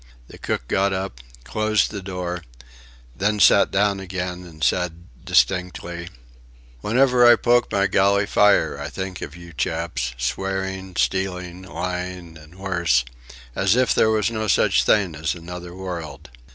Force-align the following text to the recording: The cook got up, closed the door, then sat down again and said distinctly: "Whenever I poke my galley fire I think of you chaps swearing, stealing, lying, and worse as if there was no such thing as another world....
The 0.29 0.39
cook 0.39 0.67
got 0.67 0.93
up, 0.93 1.19
closed 1.43 1.91
the 1.91 2.01
door, 2.01 2.43
then 3.15 3.39
sat 3.39 3.69
down 3.69 3.99
again 3.99 4.45
and 4.47 4.63
said 4.63 5.03
distinctly: 5.23 6.09
"Whenever 6.79 7.23
I 7.23 7.35
poke 7.35 7.71
my 7.71 7.85
galley 7.85 8.25
fire 8.25 8.79
I 8.79 8.89
think 8.89 9.21
of 9.21 9.35
you 9.35 9.53
chaps 9.53 10.15
swearing, 10.17 10.95
stealing, 10.95 11.61
lying, 11.61 12.35
and 12.35 12.55
worse 12.55 13.05
as 13.55 13.75
if 13.75 13.93
there 13.93 14.09
was 14.09 14.31
no 14.31 14.47
such 14.47 14.83
thing 14.83 15.13
as 15.13 15.35
another 15.35 15.75
world.... 15.75 16.31